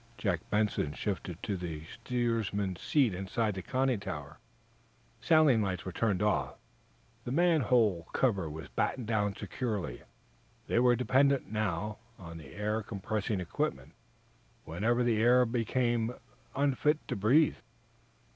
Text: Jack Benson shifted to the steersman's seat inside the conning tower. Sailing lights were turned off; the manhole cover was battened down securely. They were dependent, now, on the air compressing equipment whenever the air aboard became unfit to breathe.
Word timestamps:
Jack 0.17 0.39
Benson 0.49 0.93
shifted 0.93 1.37
to 1.43 1.55
the 1.55 1.83
steersman's 1.85 2.81
seat 2.81 3.13
inside 3.13 3.53
the 3.53 3.61
conning 3.61 3.99
tower. 3.99 4.39
Sailing 5.19 5.61
lights 5.61 5.85
were 5.85 5.91
turned 5.91 6.23
off; 6.23 6.55
the 7.23 7.31
manhole 7.31 8.07
cover 8.11 8.49
was 8.49 8.67
battened 8.69 9.05
down 9.05 9.35
securely. 9.35 10.01
They 10.65 10.79
were 10.79 10.95
dependent, 10.95 11.51
now, 11.51 11.99
on 12.17 12.39
the 12.39 12.55
air 12.55 12.81
compressing 12.81 13.39
equipment 13.39 13.93
whenever 14.65 15.03
the 15.03 15.17
air 15.21 15.43
aboard 15.43 15.53
became 15.67 16.15
unfit 16.55 17.07
to 17.07 17.15
breathe. 17.15 17.57